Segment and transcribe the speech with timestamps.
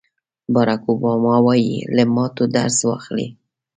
[0.53, 3.27] باراک اوباما وایي له ماتو درس واخلئ.